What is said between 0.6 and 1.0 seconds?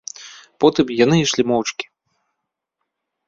Потым